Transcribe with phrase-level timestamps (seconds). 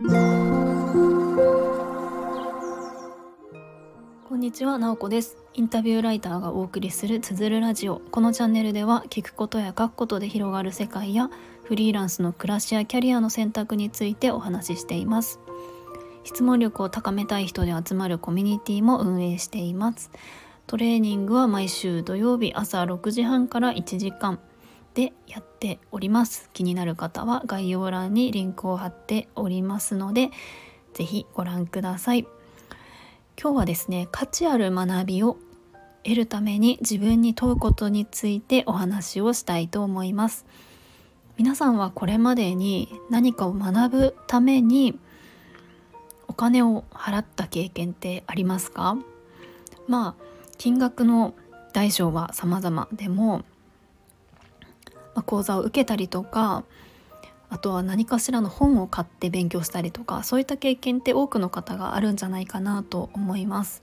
[0.00, 0.04] こ
[4.36, 5.36] んにちは、なおこです。
[5.54, 8.00] インタビューライターがお送りするつづるラジオ。
[8.12, 11.30] このチャンネルでは聞くことや書くことで広がる世界や
[11.64, 15.40] フリーランスの暮らしやキャリアの選択についてお話ししています。
[16.22, 20.12] 質問力を高めたい人で集まるコミュニティも運営しています。
[20.68, 24.38] トレーニングは毎週土曜日朝6時半から1時間
[24.98, 26.50] でやっております。
[26.52, 30.32] 気になる方は概要欄にリンクを貼っておりますので、
[30.92, 32.26] ぜひご覧ください。
[33.40, 35.36] 今日はですね、価値ある学びを
[36.02, 40.46] 得るために自分に問うことについてお話をしたいと思います。
[41.36, 44.98] 皆さんはこれまでに何かを学ぶために
[46.26, 48.98] お金を払った経験ってありますか？
[49.86, 50.24] まあ
[50.56, 51.34] 金額の
[51.72, 53.44] 大小は様々でも、
[55.18, 56.62] まあ、講座を受けたりとか
[57.50, 63.82] あとは何かしらの本を買って勉強したりとかそういった経験って多くの方があるんじゃないかなと思います。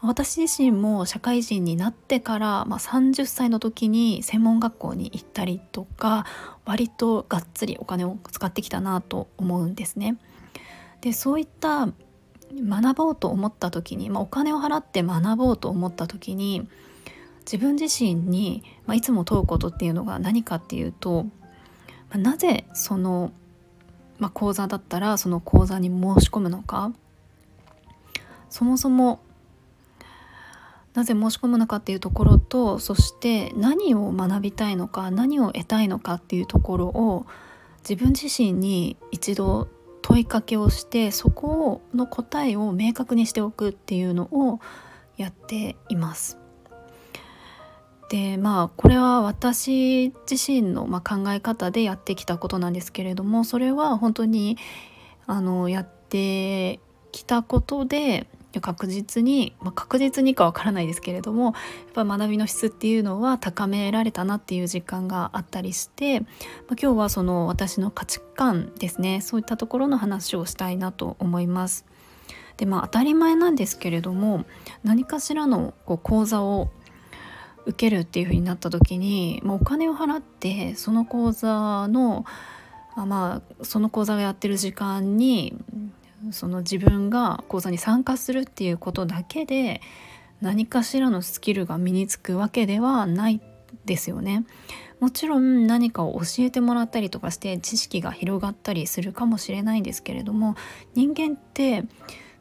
[0.00, 6.24] 私自身も社会人になってから、まあ、30歳の時に専門学校に行ったりとか
[6.64, 10.16] 割とがっつりお金を使ってきたなと思うんですね。
[11.02, 11.88] でそういった
[12.54, 16.66] 学ぼうと思った時に、まあ、お金を払って学ぼうと思った時に
[17.50, 21.26] 自分自身に、まあ、いつも問うことっていうのが何かっていうと
[22.10, 23.32] まあ、なぜその、
[24.18, 26.92] まあ、講座だったらその講座に申し込むのか
[28.50, 29.20] そもそも
[30.92, 37.26] なぜ申し込むのかっていうところとそして何を学びたいのか何を得たいのかっていうところを
[37.88, 39.68] 自分自身に一度
[40.02, 44.58] 問いかけをしてそこの答えを明確にしておくっていうのを
[45.16, 46.39] やっています。
[48.10, 54.58] でまあこれは私自身の、まあ、考え方でやってきたことなんですけれどもそれは本当に
[55.26, 56.80] あのやって
[57.12, 58.26] きたことで
[58.60, 61.54] 確実に、まあ、確実にかわからないですけれどもやっ
[61.94, 66.30] ぱ学びの質っていうのは高められたなっていう実感があったりして、まあ、
[66.70, 71.86] 今日はその私の価値観ですねそういったところの話をしたいなと思います。
[72.56, 74.44] でまあ当たり前なんですけれども
[74.82, 76.70] 何かしらのこう講座を
[77.70, 82.24] 受けるっていう風になった時にもうお金を払ってその講座の
[82.96, 85.56] あまあその講座がやってる時間に
[86.32, 89.80] その自分が講座に参加するっていうことだけで
[90.40, 93.40] 何かしらのスキルが身につくわけではない
[93.84, 94.44] ですよね。
[95.00, 100.56] もちろん何かを教えてもらったりとかして知識が広がったりするかもしれないんですけれども
[100.94, 101.84] 人間って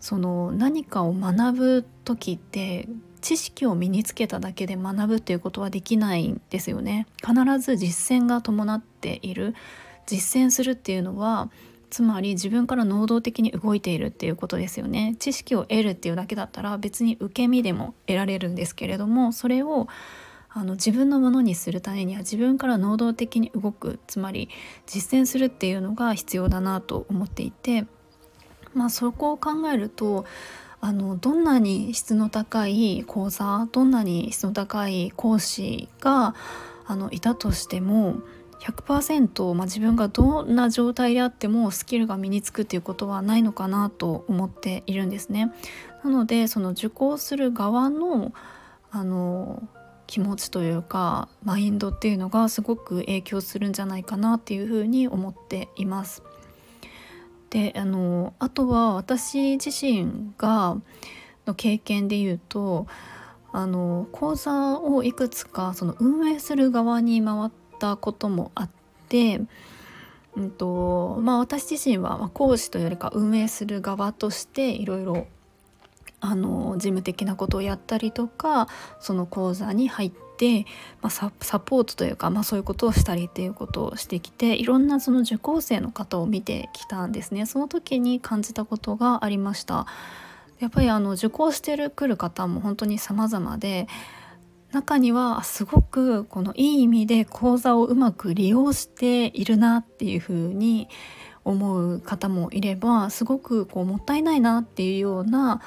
[0.00, 2.88] その何かを学ぶ時って
[3.20, 7.06] 知識を身につけただけで学ぶっていうことはできないんですよね。
[7.16, 9.54] 必ず実践が伴っている。
[10.06, 11.50] 実践するっていうのは
[11.90, 15.16] つまり自分から能動的に動いているっていうことですよね。
[15.18, 19.88] 知識を得るっていうだけだったら別に受け身でも得られるんですけれどもそれを
[20.50, 24.48] あの自分のものにするためには自分から能動的に動くつまり
[24.86, 27.86] 実践するっていうのが必要だなと思っていて
[28.78, 30.24] まあそこを考えると
[30.80, 36.34] あのどんなに質の高い講座どんなに質の高い講師が
[36.86, 38.20] あのいたとしても
[38.60, 45.52] 100%、まあ、自分がどんな状態であってもスキルが身につくっていうことはないのかなと思っているんですね。
[46.04, 48.32] なのでその受講する側の
[48.90, 49.62] あの
[50.06, 56.22] 気持ちというかマインドっていうのがすごく影響するんじゃないかなっていうふうに思っています。
[57.50, 60.76] であのあとは私自身が
[61.46, 62.86] の経験で言うと
[63.52, 67.50] あの講座をいくつかその運営する側に回っ
[67.80, 68.70] たこともあっ
[69.08, 69.40] て、
[70.36, 75.26] うんとまあ、私自身は講師というよりか運営する側としていろいろ
[76.20, 78.68] あの事務的なことをやったりとか
[79.00, 80.27] その講座に入って、
[81.02, 87.46] まあ、サポートというか、まあ、そういうことをしたりっていうことをしてきていろんなその受講生の方を見てきたんですね。
[87.46, 89.86] その時に感じたことがありました。
[90.58, 93.86] やっぱりあの受講してる来る方も本当に様々で
[94.72, 100.88] 中にはすごくこのいい意味で講座をうまく利用しているなっていうふうに
[101.44, 105.62] 思う方もいればすごくこうもったいないなっていうような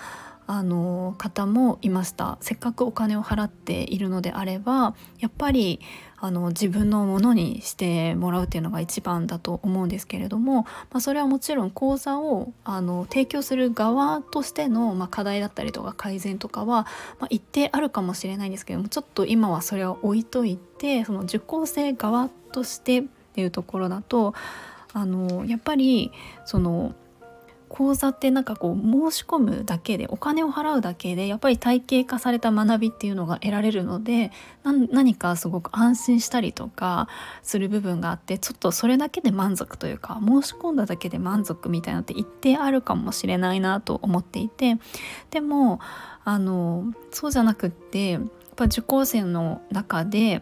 [0.53, 2.37] あの方もいました。
[2.41, 5.79] せっかくお金を払っているのであればやっぱり
[6.17, 16.85] あの自分のものにしてもらうっていうのが一番だと思うんですけれども、まあ、それはもちろん講座をあの提供する側としての、まあ、課題だったりとか改善とかは、
[17.21, 23.03] まあ、一定あるかもしれないんですけどもちょっと今はそれを置いといてその受講生側としてっ
[23.33, 24.33] ていうところだと
[24.91, 26.11] あのやっぱり
[26.43, 26.93] その
[27.71, 34.31] 講座ってなんかこう申し込むだけでお金を払うだけでやっぱり体系化された学びっていうのが得られるので
[34.63, 37.07] 何かすごく安心したりとか
[37.43, 44.77] する部分があってちょっとそれだけで満足というか申し込んだだけで満足みたいなのって一定あるかもしれないなと思っていて
[45.29, 45.79] でも
[46.25, 48.23] あのそうじゃなくってやっ
[48.57, 50.41] ぱ受講生の中で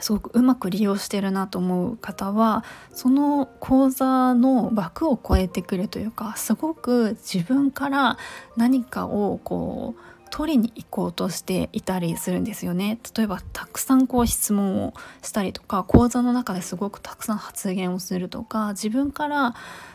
[0.00, 8.18] すごくうまく利用してるなと思う方はその講座の枠を超えてくるというかすごく自分から
[8.56, 10.00] 何かをこう
[10.30, 13.00] 取りに行こうとしていたりするんですよね。
[13.16, 19.54] 例えばたくさんこう質問をしたりとか講座の中ですごくたくさん発言をするとか自分から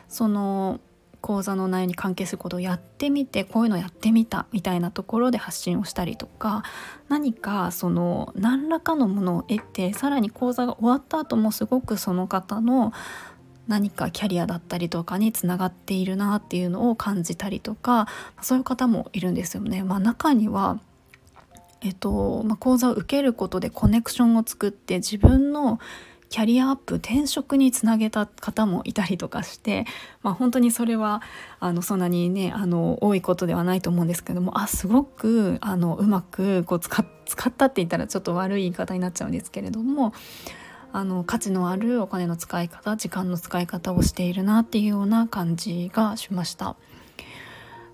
[0.09, 0.81] その
[1.25, 6.61] 講座の内容に関係することをやってみてこういうのやってみたみたいなところで発信をしたりとか
[7.09, 12.93] 何かその何らかのものを得てさらに講座が終わった後もすごくその方の
[13.67, 18.07] 何かキャリアだったりとかにつながっているなっていうのを感じたりとか
[18.43, 19.83] そういう方もいるんですよね。
[19.83, 20.79] まあ、中には
[21.81, 25.79] えっとまあ、講座を受けることでコネクションを作って自分の
[26.29, 29.85] キャリアアップ転職につなげた方もいたりとかして、
[30.21, 31.21] まあ、本当にそれは
[31.59, 40.13] あのそんなにねあの多いことではないと思うんですけどもあすごくあのうまくこう使使ったって言ったらちょっと悪い言い方になっちゃうんですけれども
[40.91, 46.75] あの価値のあるお金の使い方時間の使い方をしているなっていうような感じがしました。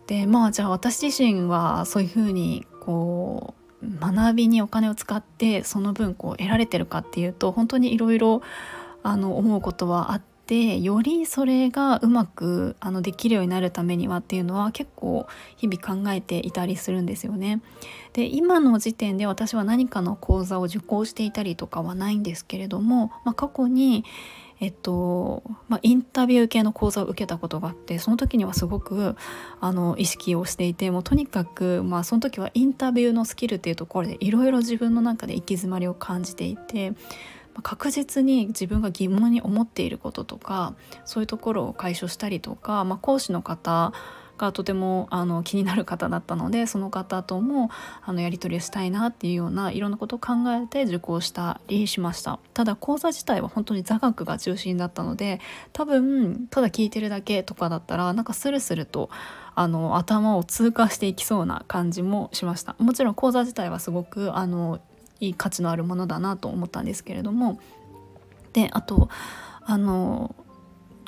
[0.07, 8.41] でまあじゃあ私自身はそういうふうにこう学びにお金を使ってその分こう得られてるかっていうと本当にいろいろ
[9.03, 15.27] 思うことはあってよりそれがうまくあのできるようになるためにはっていうのは結構
[15.57, 17.61] 日々考えていたりするんですよね。
[18.13, 24.03] で今の時点で私は何かの講座を受講していたりとかはないんですけれども、まあ、過去に
[24.61, 29.15] えっとまあ、インタビュー系の講座を受けたことがあってその時にはすごく
[29.59, 36.93] あの意識をしていてもうとにかく、まあ、その時はインタビューのスキルっていうところでいろいろ自分の中で行き詰まりを感じていて、
[37.61, 40.73] 確実に自分が疑問に思っていることとか
[41.05, 43.93] そういうところを解消したりとか、まあ、講師の方
[44.41, 47.69] がとてもあの気になる方だったのでその方とも
[48.03, 52.39] あのやり取りをしたいなっていうようないろんなことを考えて受講したりしました。
[52.53, 55.39] ただ講座自体は本当に座学が中心だったので
[55.73, 59.09] 多分ただ聞いてるだけとかだったらなんかスルスルと
[59.53, 62.75] あの頭を通過していきそうな感じもしました。
[62.79, 64.79] もちろん講座自体はすごくあの
[65.21, 67.59] いい価値のあるものだなと思ったんですけれども
[68.51, 69.09] であと
[69.63, 70.35] あの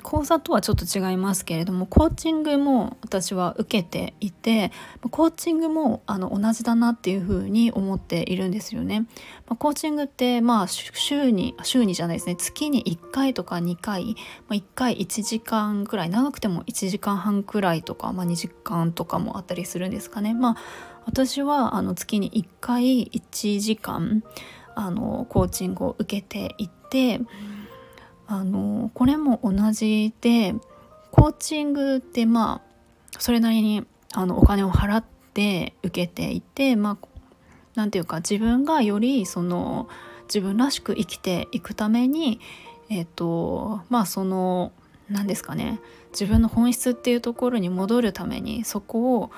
[0.03, 4.71] 講座とはちょっと違いますけれどもコーチングも私は受けていて
[5.09, 9.07] コーチングもあの同じだなっていうふうに思っているんですよね。
[9.47, 14.15] まあ、コーチングってまあ週に週にじゃないですね月に1回とか2回、
[14.47, 20.33] まあ、1回1時間くらい長くても1時間半くらいとか、まあ、2時間とかもあったりするんですかね。
[20.33, 20.57] まあ、
[21.05, 24.23] 私はあの月に1回1時間
[24.75, 27.19] あのコーチングを受けていて。
[28.27, 30.55] あのこれも同じで
[31.11, 32.61] コーチングってま
[33.15, 37.07] あそれなりにあのお金を払って受けていてまあ
[37.75, 39.87] 何て言うか自分がよりその
[40.23, 42.39] 自分らしく生きていくために
[42.89, 44.71] えっ、とまあその
[45.09, 45.79] 何ですかね
[46.11, 49.31] 自分の本質っていうところに戻るためにそこを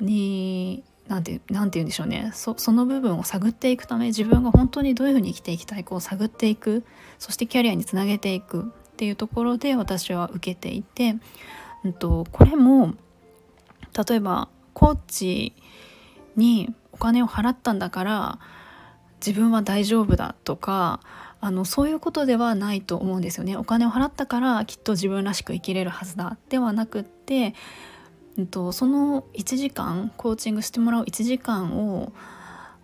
[0.00, 2.30] に何て何て言うんでしょうね。
[2.34, 6.84] その部分を探っていくため自分が本当にどういうふうに生きていきたいかを探っていく。
[7.18, 8.72] そしてキャリアにつなげていく。
[8.98, 11.14] っていうところで私は受けていて、
[11.84, 12.94] うんと、これも
[14.08, 15.54] 例えばコーチ
[16.34, 18.38] にお金を払ったんだから
[19.24, 20.98] 自分は大丈夫だとか
[21.40, 23.56] あのそういうことではないと思うんですよね。
[23.56, 26.36] お金を払ったからきっと自分らしく生きれるはずだ。
[26.48, 27.54] ではなくって
[28.38, 32.12] えっと、その1時間コーチングしてもらう1時間を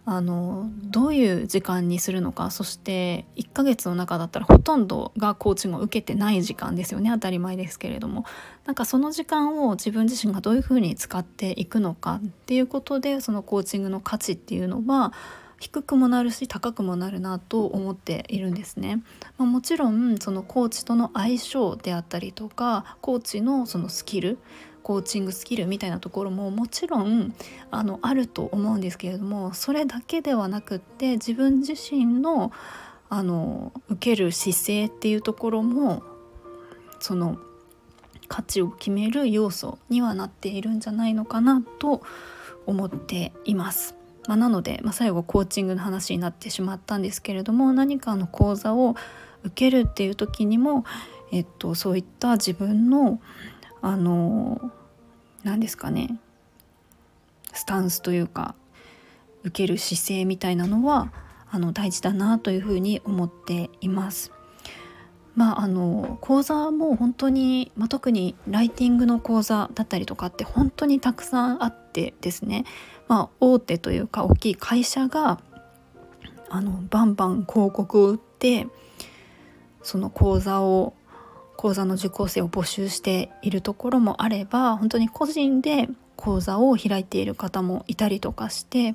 [0.06, 8.26] あのどういう時間にするのかそして1ヶ月の中だったらほとんどがコーチングを受けてない時間ですよね当たり前ですけれども
[8.66, 15.14] なんかその時間を自分自身がどういうふうに使っていくのかっていうことでそのコーチングの価値っていうのは
[15.58, 19.02] 低くもなるし高くもなるなと思っているんですね。
[19.38, 24.38] まあ、もちろんそのコーチとの相性であったりとかコーチのそのスキル
[24.85, 27.35] コーチングスキルみたいなところももちろん
[27.71, 32.53] あのあると思うんですけれどもそれだけではなくって自分自身の
[33.09, 36.03] あの受ける姿勢っていうところも
[37.00, 37.38] その
[38.29, 42.03] 価値を決める要素にはなっているんじゃないのかなと
[42.67, 43.95] 思っています。
[44.26, 48.97] まあ、なので、まあ、最後コーチングの話になってしまったんですけれども何かの講座を
[49.45, 50.85] 受けるっていう時にも、
[51.31, 53.21] えっと、そういった自分の
[53.85, 54.73] あの
[55.43, 56.19] 何ですかね
[57.53, 58.55] スタンスというか
[59.43, 61.12] 受ける姿勢みたいなのは
[61.50, 64.33] あの大事だなというふうに思っています。
[65.37, 72.64] まあ、あの講座も本当に、まあ、特にライティングの講座だったりとかって本当にたくさんあってですね、
[73.09, 75.41] まあ、大手というか大きい会社が
[76.49, 78.67] あのバンバン広告を売って
[79.83, 80.95] その講座を
[81.64, 88.94] 講座の受講生を募集しているところもあれば本当に個人で講座を開いている方もいたりとかして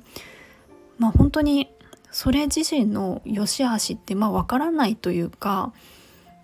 [0.96, 1.68] まあ本当に
[2.12, 5.72] それ自身の良し悪しってまあ分からないというか、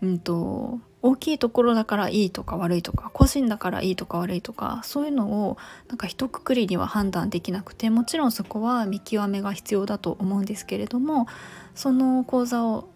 [0.03, 5.57] うんと、大きいところだからいいとか悪いとか個人だからいいとか悪いとかそういうのを
[5.87, 11.29] なんか一括りには判断できなくてもちろんそこは見極めが必要だと思うんですけれども
[11.77, 12.89] その講座を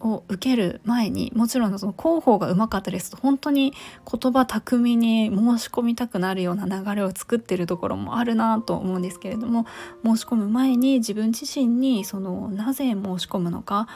[0.00, 3.72] を受ける前にもちろんその広報がうまかったですと本当に
[4.10, 9.66] 言葉巧みに申し込みたくなるような流れを作ってるところもあるなと思うんですけれども
[10.04, 13.88] 申し込む前に自分自身にそのなぜ申し込むのか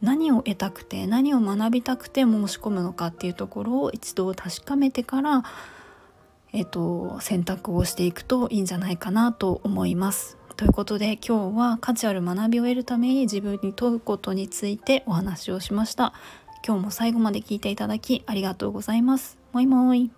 [0.00, 5.44] 何を得たくて何を学びたくて申し込むのかっていうところを一度確かめてから
[6.52, 10.39] えっと、選択をしていくといいんじゃないかなと思います。
[10.60, 16.12] ということで今日は価値ある学びを得るために自分に問うことについてお話をしました。
[16.62, 19.38] 今日も最後まで聞いていただきありがとうございます。
[19.54, 20.10] もいもい。